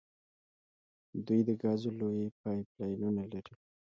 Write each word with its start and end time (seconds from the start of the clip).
دوی 1.25 1.39
د 1.47 1.49
ګازو 1.61 1.89
لویې 1.99 2.27
پایپ 2.41 2.67
لاینونه 2.79 3.23
لري. 3.33 3.55